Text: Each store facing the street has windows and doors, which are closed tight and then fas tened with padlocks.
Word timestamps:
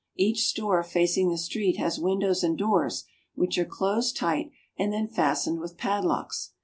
Each 0.15 0.47
store 0.47 0.81
facing 0.81 1.29
the 1.29 1.37
street 1.37 1.77
has 1.77 1.99
windows 1.99 2.43
and 2.43 2.57
doors, 2.57 3.03
which 3.35 3.59
are 3.59 3.65
closed 3.65 4.17
tight 4.17 4.49
and 4.75 4.91
then 4.91 5.07
fas 5.07 5.45
tened 5.47 5.59
with 5.61 5.77
padlocks. 5.77 6.53